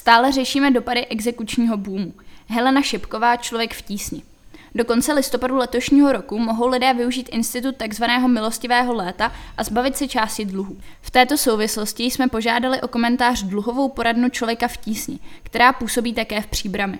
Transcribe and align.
Stále 0.00 0.32
řešíme 0.32 0.70
dopady 0.70 1.06
exekučního 1.06 1.76
boomu. 1.76 2.12
Helena 2.48 2.82
Šipková, 2.82 3.36
člověk 3.36 3.74
v 3.74 3.82
tísni. 3.82 4.22
Do 4.74 4.84
konce 4.84 5.12
listopadu 5.12 5.56
letošního 5.56 6.12
roku 6.12 6.38
mohou 6.38 6.68
lidé 6.68 6.94
využít 6.94 7.28
institut 7.32 7.74
tzv. 7.76 8.04
milostivého 8.26 8.94
léta 8.94 9.32
a 9.56 9.64
zbavit 9.64 9.96
se 9.96 10.08
části 10.08 10.44
dluhů. 10.44 10.76
V 11.02 11.10
této 11.10 11.36
souvislosti 11.36 12.04
jsme 12.04 12.28
požádali 12.28 12.80
o 12.80 12.88
komentář 12.88 13.42
dluhovou 13.42 13.88
poradnu 13.88 14.28
člověka 14.28 14.68
v 14.68 14.76
tísni, 14.76 15.18
která 15.42 15.72
působí 15.72 16.14
také 16.14 16.40
v 16.42 16.46
příbrami. 16.46 16.98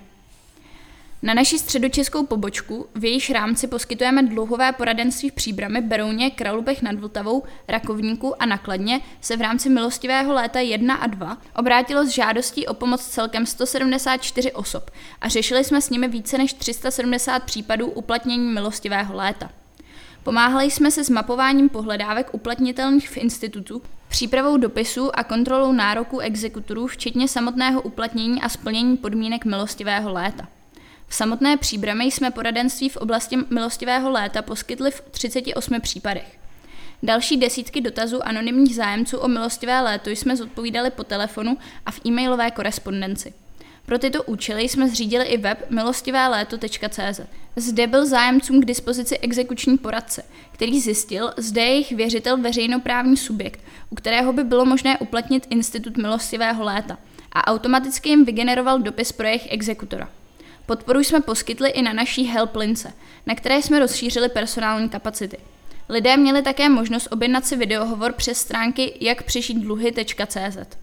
Na 1.23 1.35
naši 1.35 1.59
středočeskou 1.59 2.27
pobočku 2.27 2.87
v 2.95 3.05
jejíž 3.05 3.31
rámci 3.31 3.67
poskytujeme 3.67 4.23
dluhové 4.23 4.73
poradenství 4.73 5.31
v 5.31 5.33
Příbrami, 5.33 5.81
Berouně, 5.81 6.31
Kralupech 6.31 6.83
nad 6.83 6.95
Vltavou, 6.95 7.43
Rakovníku 7.69 8.43
a 8.43 8.47
Nakladně 8.47 9.01
se 9.21 9.37
v 9.37 9.41
rámci 9.41 9.69
milostivého 9.69 10.33
léta 10.33 10.61
1 10.61 10.95
a 10.95 11.07
2 11.07 11.39
obrátilo 11.57 12.05
s 12.05 12.09
žádostí 12.09 12.67
o 12.67 12.75
pomoc 12.75 13.07
celkem 13.07 13.47
174 13.47 14.53
osob 14.53 14.91
a 15.21 15.29
řešili 15.29 15.65
jsme 15.65 15.81
s 15.81 15.91
nimi 15.91 16.09
více 16.09 16.39
než 16.39 16.53
370 16.53 17.43
případů 17.43 17.87
uplatnění 17.87 18.53
milostivého 18.53 19.15
léta. 19.17 19.51
Pomáhali 20.25 20.71
jsme 20.71 20.91
se 20.91 21.05
s 21.05 21.11
mapováním 21.11 21.69
pohledávek 21.69 22.35
uplatnitelných 22.35 23.09
v 23.09 23.17
institutu, 23.17 23.83
přípravou 24.09 24.57
dopisů 24.57 25.19
a 25.19 25.25
kontrolou 25.25 25.73
nároků 25.73 26.19
exekutorů, 26.19 26.87
včetně 26.87 27.29
samotného 27.29 27.83
uplatnění 27.83 28.43
a 28.43 28.49
splnění 28.49 28.97
podmínek 28.97 29.45
milostivého 29.45 30.13
léta. 30.13 30.49
V 31.13 31.15
samotné 31.15 31.57
příbrami 31.57 32.05
jsme 32.05 32.31
poradenství 32.31 32.89
v 32.89 32.97
oblasti 32.97 33.37
milostivého 33.51 34.11
léta 34.11 34.43
poskytli 34.43 34.91
v 34.91 35.03
38 35.11 35.81
případech. 35.81 36.39
Další 37.03 37.37
desítky 37.37 37.81
dotazů 37.81 38.27
anonymních 38.27 38.75
zájemců 38.75 39.19
o 39.19 39.29
milostivé 39.29 39.81
léto 39.81 40.11
jsme 40.11 40.37
zodpovídali 40.37 40.91
po 40.91 41.05
telefonu 41.05 41.59
a 41.87 41.91
v 41.91 42.01
e-mailové 42.07 42.51
korespondenci. 42.51 43.35
Pro 43.87 43.99
tyto 43.99 44.23
účely 44.23 44.63
jsme 44.63 44.89
zřídili 44.89 45.25
i 45.25 45.37
web 45.37 45.71
milostivéléto.cz. 45.71 47.21
Zde 47.57 47.87
byl 47.87 48.07
zájemcům 48.07 48.63
k 48.63 48.65
dispozici 48.65 49.19
exekuční 49.19 49.79
poradce, 49.79 50.23
který 50.53 50.81
zjistil, 50.81 51.33
zde 51.37 51.61
je 51.61 51.69
jejich 51.69 51.93
věřitel 51.93 52.37
veřejnoprávní 52.37 53.17
subjekt, 53.17 53.61
u 53.91 53.95
kterého 53.95 54.33
by 54.33 54.45
bylo 54.45 54.65
možné 54.65 54.99
uplatnit 54.99 55.47
institut 55.51 55.97
milostivého 55.97 56.65
léta 56.65 56.99
a 57.33 57.47
automaticky 57.47 58.09
jim 58.09 58.25
vygeneroval 58.25 58.79
dopis 58.79 59.13
pro 59.13 59.27
jejich 59.27 59.53
exekutora. 59.53 60.09
Podporu 60.67 61.01
jsme 61.01 61.21
poskytli 61.21 61.71
i 61.71 61.83
na 61.83 61.93
naší 61.93 62.25
helplince, 62.25 62.93
na 63.27 63.35
které 63.35 63.63
jsme 63.63 63.79
rozšířili 63.79 64.29
personální 64.29 64.89
kapacity. 64.89 65.37
Lidé 65.89 66.17
měli 66.17 66.43
také 66.43 66.69
možnost 66.69 67.09
objednat 67.11 67.47
si 67.47 67.57
videohovor 67.57 68.13
přes 68.13 68.39
stránky 68.39 68.93
jakpřežitdluhy.cz. 69.01 70.77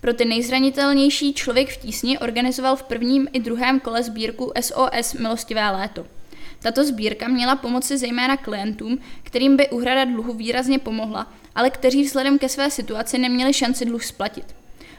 Pro 0.00 0.14
ty 0.14 0.24
nejzranitelnější 0.24 1.34
člověk 1.34 1.68
v 1.68 1.76
tísni 1.76 2.18
organizoval 2.18 2.76
v 2.76 2.82
prvním 2.82 3.28
i 3.32 3.40
druhém 3.40 3.80
kole 3.80 4.02
sbírku 4.02 4.52
SOS 4.60 5.14
Milostivé 5.14 5.70
léto. 5.70 6.06
Tato 6.58 6.84
sbírka 6.84 7.28
měla 7.28 7.56
pomoci 7.56 7.98
zejména 7.98 8.36
klientům, 8.36 8.98
kterým 9.22 9.56
by 9.56 9.68
uhrada 9.68 10.04
dluhu 10.04 10.32
výrazně 10.32 10.78
pomohla, 10.78 11.32
ale 11.54 11.70
kteří 11.70 12.02
vzhledem 12.02 12.38
ke 12.38 12.48
své 12.48 12.70
situaci 12.70 13.18
neměli 13.18 13.52
šanci 13.52 13.84
dluh 13.84 14.04
splatit. 14.04 14.55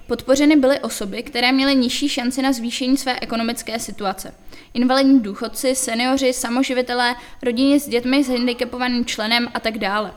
Podpořeny 0.07 0.55
byly 0.55 0.79
osoby, 0.79 1.23
které 1.23 1.51
měly 1.51 1.75
nižší 1.75 2.09
šanci 2.09 2.41
na 2.41 2.53
zvýšení 2.53 2.97
své 2.97 3.19
ekonomické 3.19 3.79
situace. 3.79 4.33
Invalidní 4.73 5.19
důchodci, 5.19 5.75
seniori, 5.75 6.33
samoživitelé, 6.33 7.15
rodiny 7.43 7.79
s 7.79 7.89
dětmi 7.89 8.23
s 8.23 8.27
handicapovaným 8.27 9.05
členem 9.05 9.47
a 9.53 9.59
tak 9.59 9.77
dále. 9.77 10.13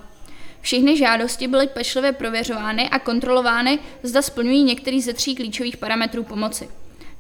Všechny 0.61 0.97
žádosti 0.97 1.49
byly 1.49 1.67
pečlivě 1.67 2.13
prověřovány 2.13 2.89
a 2.89 2.99
kontrolovány, 2.99 3.79
zda 4.03 4.23
splňují 4.23 4.63
některý 4.63 5.01
ze 5.01 5.13
tří 5.13 5.35
klíčových 5.35 5.77
parametrů 5.77 6.25
pomoci. 6.25 6.69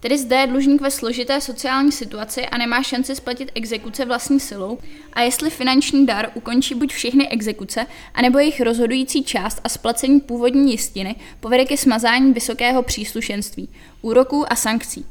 Tedy 0.00 0.18
zde 0.18 0.36
je 0.36 0.46
dlužník 0.46 0.80
ve 0.80 0.90
složité 0.90 1.40
sociální 1.40 1.92
situaci 1.92 2.46
a 2.46 2.58
nemá 2.58 2.82
šanci 2.82 3.16
splatit 3.16 3.50
exekuce 3.54 4.04
vlastní 4.04 4.40
silou 4.40 4.78
a 5.12 5.22
jestli 5.22 5.50
finanční 5.50 6.06
dar 6.06 6.30
ukončí 6.34 6.74
buď 6.74 6.92
všechny 6.92 7.28
exekuce, 7.28 7.86
anebo 8.14 8.38
jejich 8.38 8.60
rozhodující 8.60 9.24
část 9.24 9.60
a 9.64 9.68
splacení 9.68 10.20
původní 10.20 10.72
jistiny 10.72 11.16
povede 11.40 11.64
ke 11.64 11.76
smazání 11.76 12.32
vysokého 12.32 12.82
příslušenství, 12.82 13.68
úroků 14.02 14.52
a 14.52 14.56
sankcí. 14.56 15.06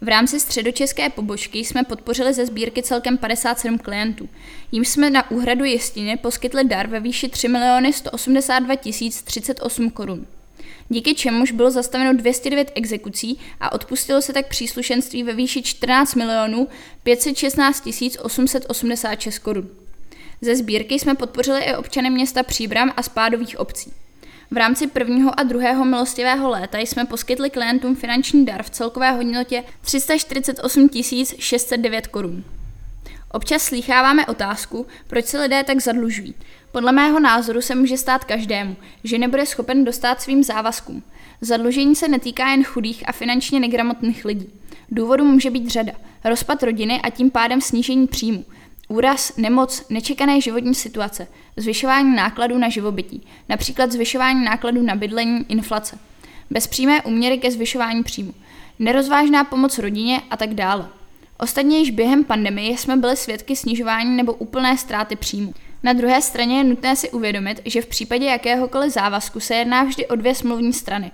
V 0.00 0.08
rámci 0.08 0.40
středočeské 0.40 1.10
pobočky 1.10 1.58
jsme 1.58 1.84
podpořili 1.84 2.34
ze 2.34 2.46
sbírky 2.46 2.82
celkem 2.82 3.18
57 3.18 3.78
klientů. 3.78 4.28
Jím 4.72 4.84
jsme 4.84 5.10
na 5.10 5.30
úhradu 5.30 5.64
jistiny 5.64 6.16
poskytli 6.16 6.64
dar 6.64 6.86
ve 6.86 7.00
výši 7.00 7.28
3 7.28 7.48
182 7.92 8.76
038 9.24 9.90
korun 9.90 10.26
díky 10.88 11.14
čemuž 11.14 11.52
bylo 11.52 11.70
zastaveno 11.70 12.12
209 12.14 12.72
exekucí 12.74 13.38
a 13.60 13.72
odpustilo 13.72 14.22
se 14.22 14.32
tak 14.32 14.48
příslušenství 14.48 15.22
ve 15.22 15.32
výši 15.32 15.62
14 15.62 16.14
milionů 16.14 16.68
516 17.02 17.88
886 18.22 19.38
korun. 19.38 19.68
Ze 20.40 20.56
sbírky 20.56 20.98
jsme 20.98 21.14
podpořili 21.14 21.60
i 21.60 21.74
občany 21.74 22.10
města 22.10 22.42
Příbram 22.42 22.92
a 22.96 23.02
spádových 23.02 23.60
obcí. 23.60 23.92
V 24.50 24.56
rámci 24.56 24.86
prvního 24.86 25.40
a 25.40 25.42
druhého 25.42 25.84
milostivého 25.84 26.50
léta 26.50 26.78
jsme 26.78 27.04
poskytli 27.04 27.50
klientům 27.50 27.96
finanční 27.96 28.46
dar 28.46 28.62
v 28.62 28.70
celkové 28.70 29.12
hodnotě 29.12 29.64
348 29.80 30.88
609 31.38 32.06
korun. 32.06 32.44
Občas 33.30 33.62
slýcháváme 33.62 34.26
otázku, 34.26 34.86
proč 35.06 35.26
se 35.26 35.40
lidé 35.40 35.64
tak 35.64 35.80
zadlužují. 35.80 36.34
Podle 36.72 36.92
mého 36.92 37.20
názoru 37.20 37.60
se 37.60 37.74
může 37.74 37.96
stát 37.96 38.24
každému, 38.24 38.76
že 39.04 39.18
nebude 39.18 39.46
schopen 39.46 39.84
dostat 39.84 40.22
svým 40.22 40.42
závazkům. 40.42 41.02
Zadlužení 41.40 41.94
se 41.94 42.08
netýká 42.08 42.50
jen 42.50 42.64
chudých 42.64 43.08
a 43.08 43.12
finančně 43.12 43.60
negramotných 43.60 44.24
lidí. 44.24 44.48
Důvodů 44.90 45.24
může 45.24 45.50
být 45.50 45.68
řada. 45.68 45.92
Rozpad 46.24 46.62
rodiny 46.62 47.00
a 47.00 47.10
tím 47.10 47.30
pádem 47.30 47.60
snížení 47.60 48.06
příjmu. 48.06 48.44
Úraz, 48.88 49.36
nemoc, 49.36 49.86
nečekané 49.90 50.40
životní 50.40 50.74
situace, 50.74 51.28
zvyšování 51.56 52.16
nákladů 52.16 52.58
na 52.58 52.68
živobytí, 52.68 53.26
například 53.48 53.92
zvyšování 53.92 54.44
nákladů 54.44 54.82
na 54.82 54.94
bydlení, 54.94 55.44
inflace. 55.48 55.98
Bezpřímé 56.50 57.02
úměry 57.02 57.38
ke 57.38 57.50
zvyšování 57.50 58.02
příjmu, 58.02 58.34
nerozvážná 58.78 59.44
pomoc 59.44 59.78
rodině 59.78 60.22
a 60.30 60.36
tak 60.36 60.54
dále. 60.54 60.88
Ostatně 61.38 61.78
již 61.78 61.90
během 61.90 62.24
pandemie 62.24 62.78
jsme 62.78 62.96
byli 62.96 63.16
svědky 63.16 63.56
snižování 63.56 64.16
nebo 64.16 64.34
úplné 64.34 64.78
ztráty 64.78 65.16
příjmu. 65.16 65.54
Na 65.82 65.92
druhé 65.92 66.22
straně 66.22 66.58
je 66.58 66.64
nutné 66.64 66.96
si 66.96 67.10
uvědomit, 67.10 67.60
že 67.64 67.82
v 67.82 67.86
případě 67.86 68.26
jakéhokoliv 68.26 68.92
závazku 68.92 69.40
se 69.40 69.54
jedná 69.54 69.84
vždy 69.84 70.06
o 70.06 70.16
dvě 70.16 70.34
smluvní 70.34 70.72
strany. 70.72 71.10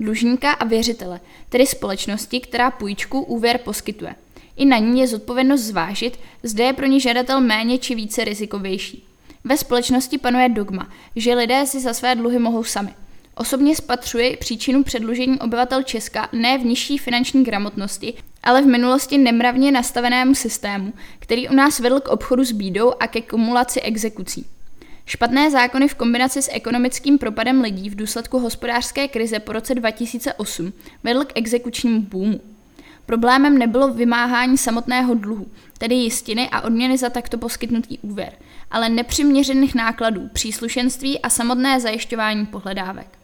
Dlužníka 0.00 0.50
a 0.52 0.64
věřitele, 0.64 1.20
tedy 1.48 1.66
společnosti, 1.66 2.40
která 2.40 2.70
půjčku 2.70 3.20
úvěr 3.20 3.58
poskytuje. 3.58 4.14
I 4.56 4.64
na 4.64 4.78
ní 4.78 5.00
je 5.00 5.06
zodpovědnost 5.06 5.60
zvážit, 5.60 6.20
zde 6.42 6.64
je 6.64 6.72
pro 6.72 6.86
ní 6.86 7.00
žadatel 7.00 7.40
méně 7.40 7.78
či 7.78 7.94
více 7.94 8.24
rizikovější. 8.24 9.04
Ve 9.44 9.56
společnosti 9.56 10.18
panuje 10.18 10.48
dogma, 10.48 10.88
že 11.16 11.34
lidé 11.34 11.66
si 11.66 11.80
za 11.80 11.94
své 11.94 12.14
dluhy 12.14 12.38
mohou 12.38 12.64
sami. 12.64 12.94
Osobně 13.40 13.76
spatřuji 13.76 14.36
příčinu 14.36 14.82
předlužení 14.82 15.40
obyvatel 15.40 15.82
Česka 15.82 16.28
ne 16.32 16.58
v 16.58 16.64
nižší 16.64 16.98
finanční 16.98 17.44
gramotnosti, 17.44 18.14
ale 18.42 18.62
v 18.62 18.66
minulosti 18.66 19.18
nemravně 19.18 19.72
nastavenému 19.72 20.34
systému, 20.34 20.92
který 21.18 21.48
u 21.48 21.54
nás 21.54 21.80
vedl 21.80 22.00
k 22.00 22.08
obchodu 22.08 22.44
s 22.44 22.52
bídou 22.52 22.92
a 23.00 23.06
ke 23.06 23.20
kumulaci 23.20 23.80
exekucí. 23.80 24.46
Špatné 25.06 25.50
zákony 25.50 25.88
v 25.88 25.94
kombinaci 25.94 26.42
s 26.42 26.50
ekonomickým 26.52 27.18
propadem 27.18 27.60
lidí 27.60 27.90
v 27.90 27.94
důsledku 27.94 28.38
hospodářské 28.38 29.08
krize 29.08 29.38
po 29.38 29.52
roce 29.52 29.74
2008 29.74 30.72
vedl 31.04 31.24
k 31.24 31.32
exekučnímu 31.34 32.00
boomu. 32.00 32.40
Problémem 33.06 33.58
nebylo 33.58 33.94
vymáhání 33.94 34.58
samotného 34.58 35.14
dluhu, 35.14 35.46
tedy 35.78 35.94
jistiny 35.94 36.48
a 36.52 36.60
odměny 36.60 36.98
za 36.98 37.10
takto 37.10 37.38
poskytnutý 37.38 37.98
úvěr, 37.98 38.32
ale 38.70 38.88
nepřiměřených 38.88 39.74
nákladů, 39.74 40.28
příslušenství 40.32 41.18
a 41.18 41.30
samotné 41.30 41.80
zajišťování 41.80 42.46
pohledávek. 42.46 43.19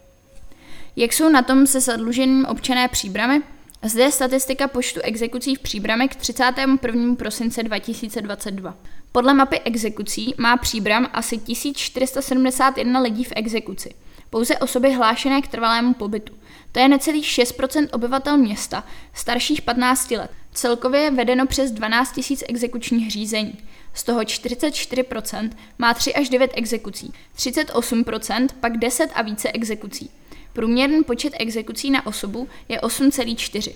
Jak 0.98 1.12
jsou 1.12 1.28
na 1.28 1.42
tom 1.42 1.66
se 1.66 1.80
zadluženým 1.80 2.44
občané 2.44 2.88
příbramy? 2.88 3.42
Zde 3.82 4.02
je 4.02 4.12
statistika 4.12 4.68
počtu 4.68 5.00
exekucí 5.00 5.54
v 5.54 5.58
příbrami 5.58 6.08
k 6.08 6.16
31. 6.16 7.14
prosince 7.14 7.62
2022. 7.62 8.74
Podle 9.12 9.34
mapy 9.34 9.60
exekucí 9.60 10.34
má 10.38 10.56
příbram 10.56 11.08
asi 11.12 11.38
1471 11.38 13.00
lidí 13.00 13.24
v 13.24 13.32
exekuci. 13.36 13.94
Pouze 14.30 14.58
osoby 14.58 14.92
hlášené 14.92 15.42
k 15.42 15.48
trvalému 15.48 15.94
pobytu. 15.94 16.34
To 16.72 16.80
je 16.80 16.88
necelých 16.88 17.26
6% 17.26 17.88
obyvatel 17.92 18.36
města 18.36 18.84
starších 19.14 19.62
15 19.62 20.10
let. 20.10 20.30
Celkově 20.52 21.00
je 21.00 21.10
vedeno 21.10 21.46
přes 21.46 21.70
12 21.70 22.30
000 22.30 22.42
exekučních 22.48 23.10
řízení. 23.10 23.58
Z 23.94 24.02
toho 24.02 24.20
44% 24.20 25.50
má 25.78 25.94
3 25.94 26.14
až 26.14 26.28
9 26.28 26.50
exekucí, 26.54 27.12
38% 27.36 28.48
pak 28.60 28.76
10 28.76 29.10
a 29.14 29.22
více 29.22 29.52
exekucí. 29.52 30.10
Průměrný 30.56 31.04
počet 31.04 31.32
exekucí 31.38 31.90
na 31.90 32.06
osobu 32.06 32.48
je 32.68 32.78
8,4. 32.78 33.72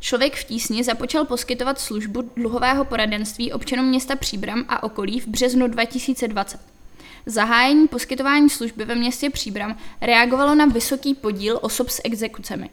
Člověk 0.00 0.36
v 0.36 0.44
tísni 0.44 0.84
započal 0.84 1.24
poskytovat 1.24 1.80
službu 1.80 2.30
dluhového 2.36 2.84
poradenství 2.84 3.52
občanům 3.52 3.86
města 3.88 4.16
Příbram 4.16 4.64
a 4.68 4.82
okolí 4.82 5.20
v 5.20 5.26
březnu 5.26 5.68
2020. 5.68 6.60
Zahájení 7.26 7.88
poskytování 7.88 8.50
služby 8.50 8.84
ve 8.84 8.94
městě 8.94 9.30
Příbram 9.30 9.78
reagovalo 10.00 10.54
na 10.54 10.64
vysoký 10.64 11.14
podíl 11.14 11.58
osob 11.62 11.88
s 11.88 12.00
exekucemi. 12.04 12.70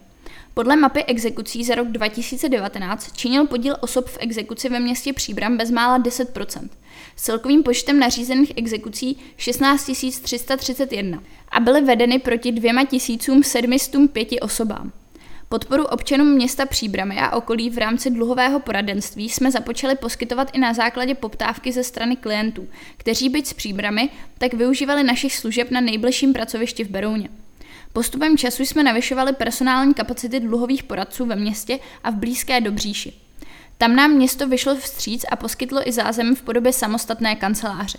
Podle 0.58 0.76
mapy 0.76 1.04
exekucí 1.04 1.64
za 1.64 1.74
rok 1.74 1.88
2019 1.88 3.16
činil 3.16 3.46
podíl 3.46 3.76
osob 3.80 4.08
v 4.08 4.16
exekuci 4.20 4.68
ve 4.68 4.80
městě 4.80 5.12
Příbram 5.12 5.56
bezmála 5.56 5.98
10%, 5.98 6.68
s 7.16 7.22
celkovým 7.22 7.62
počtem 7.62 7.98
nařízených 7.98 8.52
exekucí 8.56 9.18
16 9.36 9.90
331 10.22 11.22
a 11.48 11.60
byly 11.60 11.80
vedeny 11.80 12.18
proti 12.18 12.52
2 12.52 12.72
705 13.42 14.28
osobám. 14.40 14.92
Podporu 15.48 15.84
občanům 15.84 16.28
města 16.28 16.66
Příbramy 16.66 17.18
a 17.18 17.36
okolí 17.36 17.70
v 17.70 17.78
rámci 17.78 18.10
dluhového 18.10 18.60
poradenství 18.60 19.28
jsme 19.28 19.50
započali 19.50 19.96
poskytovat 19.96 20.50
i 20.52 20.58
na 20.58 20.72
základě 20.72 21.14
poptávky 21.14 21.72
ze 21.72 21.84
strany 21.84 22.16
klientů, 22.16 22.68
kteří 22.96 23.28
byť 23.28 23.46
s 23.46 23.52
Příbramy, 23.52 24.08
tak 24.38 24.54
využívali 24.54 25.02
našich 25.02 25.36
služeb 25.36 25.70
na 25.70 25.80
nejbližším 25.80 26.32
pracovišti 26.32 26.84
v 26.84 26.90
Berouně. 26.90 27.28
Postupem 27.92 28.38
času 28.38 28.62
jsme 28.62 28.82
navyšovali 28.82 29.32
personální 29.32 29.94
kapacity 29.94 30.40
dluhových 30.40 30.82
poradců 30.82 31.26
ve 31.26 31.36
městě 31.36 31.78
a 32.04 32.10
v 32.10 32.14
blízké 32.14 32.60
Dobříši. 32.60 33.12
Tam 33.78 33.96
nám 33.96 34.10
město 34.10 34.48
vyšlo 34.48 34.76
vstříc 34.76 35.24
a 35.30 35.36
poskytlo 35.36 35.88
i 35.88 35.92
zázemí 35.92 36.34
v 36.34 36.42
podobě 36.42 36.72
samostatné 36.72 37.36
kanceláře. 37.36 37.98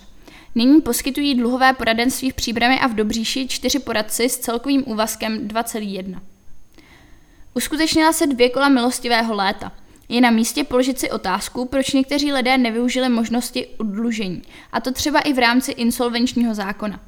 Nyní 0.54 0.80
poskytují 0.80 1.34
dluhové 1.34 1.72
poradenství 1.72 2.30
v 2.30 2.34
Příbrami 2.34 2.80
a 2.80 2.86
v 2.86 2.94
Dobříši 2.94 3.48
čtyři 3.48 3.78
poradci 3.78 4.28
s 4.28 4.38
celkovým 4.38 4.82
úvazkem 4.86 5.48
2,1. 5.48 6.20
Uskutečnila 7.54 8.12
se 8.12 8.26
dvě 8.26 8.50
kola 8.50 8.68
milostivého 8.68 9.34
léta. 9.34 9.72
Je 10.08 10.20
na 10.20 10.30
místě 10.30 10.64
položit 10.64 10.98
si 10.98 11.10
otázku, 11.10 11.64
proč 11.64 11.92
někteří 11.92 12.32
lidé 12.32 12.58
nevyužili 12.58 13.08
možnosti 13.08 13.66
oddlužení, 13.66 14.42
a 14.72 14.80
to 14.80 14.92
třeba 14.92 15.20
i 15.20 15.32
v 15.32 15.38
rámci 15.38 15.72
insolvenčního 15.72 16.54
zákona. 16.54 17.00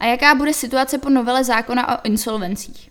A 0.00 0.06
jaká 0.06 0.34
bude 0.34 0.52
situace 0.52 0.98
po 0.98 1.08
novele 1.08 1.44
zákona 1.44 1.98
o 1.98 2.00
insolvencích? 2.04 2.90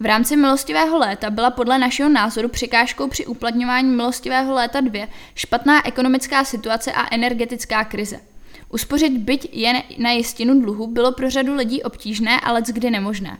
V 0.00 0.04
rámci 0.04 0.36
milostivého 0.36 0.98
léta 0.98 1.30
byla 1.30 1.50
podle 1.50 1.78
našeho 1.78 2.08
názoru 2.08 2.48
překážkou 2.48 3.08
při 3.08 3.26
uplatňování 3.26 3.88
milostivého 3.88 4.54
léta 4.54 4.80
2 4.80 5.06
špatná 5.34 5.86
ekonomická 5.86 6.44
situace 6.44 6.92
a 6.92 7.14
energetická 7.14 7.84
krize. 7.84 8.20
Uspořit 8.68 9.12
byť 9.12 9.48
jen 9.52 9.82
na 9.98 10.10
jistinu 10.10 10.60
dluhu 10.60 10.86
bylo 10.86 11.12
pro 11.12 11.30
řadu 11.30 11.54
lidí 11.54 11.82
obtížné, 11.82 12.40
ale 12.40 12.62
kdy 12.72 12.90
nemožné. 12.90 13.38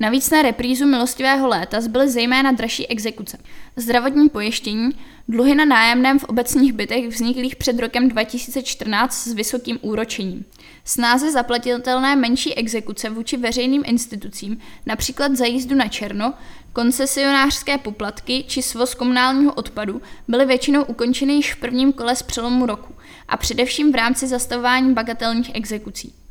Navíc 0.00 0.30
na 0.30 0.42
reprízu 0.42 0.86
milostivého 0.86 1.48
léta 1.48 1.80
zbyly 1.80 2.08
zejména 2.08 2.52
dražší 2.52 2.86
exekuce. 2.86 3.38
Zdravotní 3.76 4.28
pojištění, 4.28 4.90
dluhy 5.28 5.54
na 5.54 5.64
nájemném 5.64 6.18
v 6.18 6.24
obecních 6.24 6.72
bytech 6.72 7.08
vzniklých 7.08 7.56
před 7.56 7.78
rokem 7.78 8.08
2014 8.08 9.24
s 9.24 9.32
vysokým 9.32 9.78
úročením. 9.82 10.44
Snáze 10.84 11.32
zaplatitelné 11.32 12.16
menší 12.16 12.54
exekuce 12.54 13.10
vůči 13.10 13.36
veřejným 13.36 13.82
institucím, 13.86 14.58
například 14.86 15.36
za 15.36 15.44
jízdu 15.44 15.74
na 15.74 15.88
černo, 15.88 16.34
koncesionářské 16.72 17.78
poplatky 17.78 18.44
či 18.48 18.62
svoz 18.62 18.94
komunálního 18.94 19.52
odpadu, 19.52 20.02
byly 20.28 20.46
většinou 20.46 20.84
ukončeny 20.84 21.32
již 21.32 21.54
v 21.54 21.60
prvním 21.60 21.92
kole 21.92 22.16
z 22.16 22.22
přelomu 22.22 22.66
roku 22.66 22.94
a 23.28 23.36
především 23.36 23.92
v 23.92 23.94
rámci 23.94 24.26
zastavování 24.26 24.94
bagatelních 24.94 25.54
exekucí. 25.54 26.23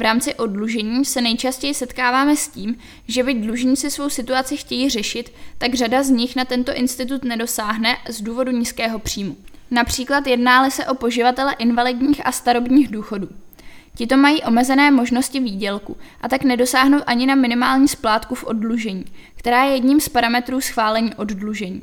V 0.00 0.02
rámci 0.02 0.34
oddlužení 0.34 1.04
se 1.04 1.20
nejčastěji 1.20 1.74
setkáváme 1.74 2.36
s 2.36 2.48
tím, 2.48 2.76
že 3.08 3.22
byť 3.22 3.36
dlužníci 3.36 3.90
svou 3.90 4.08
situaci 4.08 4.56
chtějí 4.56 4.90
řešit, 4.90 5.32
tak 5.58 5.74
řada 5.74 6.02
z 6.02 6.10
nich 6.10 6.36
na 6.36 6.44
tento 6.44 6.74
institut 6.74 7.24
nedosáhne 7.24 7.96
z 8.08 8.20
důvodu 8.20 8.50
nízkého 8.50 8.98
příjmu. 8.98 9.36
Například 9.70 10.26
jednáli 10.26 10.70
se 10.70 10.86
o 10.86 10.94
poživatele 10.94 11.54
invalidních 11.58 12.26
a 12.26 12.32
starobních 12.32 12.88
důchodů. 12.88 13.28
Tito 13.94 14.16
mají 14.16 14.42
omezené 14.42 14.90
možnosti 14.90 15.40
výdělku 15.40 15.96
a 16.20 16.28
tak 16.28 16.44
nedosáhnou 16.44 16.98
ani 17.06 17.26
na 17.26 17.34
minimální 17.34 17.88
splátku 17.88 18.34
v 18.34 18.44
oddlužení, 18.44 19.04
která 19.36 19.64
je 19.64 19.74
jedním 19.74 20.00
z 20.00 20.08
parametrů 20.08 20.60
schválení 20.60 21.14
oddlužení. 21.14 21.82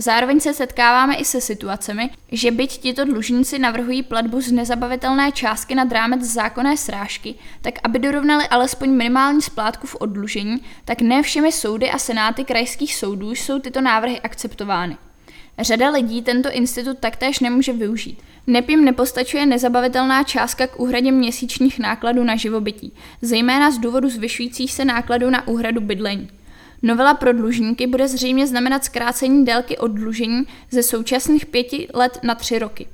Zároveň 0.00 0.40
se 0.40 0.54
setkáváme 0.54 1.14
i 1.14 1.24
se 1.24 1.40
situacemi, 1.40 2.10
že 2.32 2.50
byť 2.50 2.78
tito 2.78 3.04
dlužníci 3.04 3.58
navrhují 3.58 4.02
platbu 4.02 4.40
z 4.40 4.52
nezabavitelné 4.52 5.32
částky 5.32 5.74
nad 5.74 5.92
rámec 5.92 6.22
zákonné 6.22 6.76
srážky, 6.76 7.34
tak 7.62 7.74
aby 7.84 7.98
dorovnali 7.98 8.48
alespoň 8.48 8.90
minimální 8.90 9.42
splátku 9.42 9.86
v 9.86 9.96
oddlužení, 10.00 10.56
tak 10.84 11.00
ne 11.00 11.22
všemi 11.22 11.52
soudy 11.52 11.90
a 11.90 11.98
senáty 11.98 12.44
krajských 12.44 12.94
soudů 12.94 13.30
jsou 13.30 13.58
tyto 13.58 13.80
návrhy 13.80 14.20
akceptovány. 14.20 14.96
Řada 15.58 15.90
lidí 15.90 16.22
tento 16.22 16.50
institut 16.52 16.98
taktéž 16.98 17.40
nemůže 17.40 17.72
využít. 17.72 18.18
Nepím 18.46 18.84
nepostačuje 18.84 19.46
nezabavitelná 19.46 20.22
částka 20.24 20.66
k 20.66 20.80
úhradě 20.80 21.12
měsíčních 21.12 21.78
nákladů 21.78 22.24
na 22.24 22.36
živobytí, 22.36 22.92
zejména 23.22 23.70
z 23.70 23.78
důvodu 23.78 24.08
zvyšujících 24.08 24.72
se 24.72 24.84
nákladů 24.84 25.30
na 25.30 25.48
úhradu 25.48 25.80
bydlení. 25.80 26.30
Novela 26.82 27.14
pro 27.14 27.32
dlužníky 27.32 27.86
bude 27.86 28.08
zřejmě 28.08 28.46
znamenat 28.46 28.84
zkrácení 28.84 29.44
délky 29.44 29.78
oddlužení 29.78 30.46
ze 30.70 30.82
současných 30.82 31.46
pěti 31.46 31.88
let 31.94 32.18
na 32.22 32.34
tři 32.34 32.58
roky. 32.58 32.86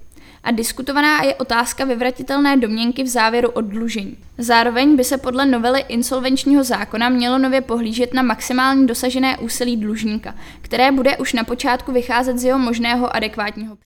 A 0.44 0.50
diskutovaná 0.50 1.22
je 1.22 1.34
otázka 1.34 1.84
vyvratitelné 1.84 2.56
domněnky 2.56 3.02
v 3.02 3.08
závěru 3.08 3.50
oddlužení. 3.50 4.16
Zároveň 4.38 4.96
by 4.96 5.04
se 5.04 5.18
podle 5.18 5.46
novely 5.46 5.84
insolvenčního 5.88 6.64
zákona 6.64 7.08
mělo 7.08 7.38
nově 7.38 7.60
pohlížet 7.60 8.14
na 8.14 8.22
maximální 8.22 8.86
dosažené 8.86 9.38
úsilí 9.38 9.76
dlužníka, 9.76 10.34
které 10.62 10.92
bude 10.92 11.16
už 11.16 11.32
na 11.32 11.44
počátku 11.44 11.92
vycházet 11.92 12.38
z 12.38 12.44
jeho 12.44 12.58
možného 12.58 13.16
adekvátního 13.16 13.76